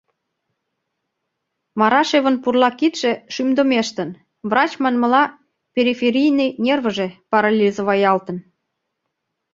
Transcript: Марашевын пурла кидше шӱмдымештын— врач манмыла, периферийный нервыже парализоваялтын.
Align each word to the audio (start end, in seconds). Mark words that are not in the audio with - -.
Марашевын 1.79 2.35
пурла 2.43 2.69
кидше 2.79 3.11
шӱмдымештын— 3.33 4.09
врач 4.49 4.71
манмыла, 4.83 5.23
периферийный 5.73 6.51
нервыже 6.65 7.07
парализоваялтын. 7.31 8.37